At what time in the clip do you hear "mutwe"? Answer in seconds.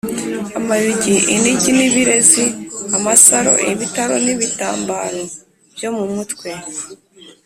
6.13-6.49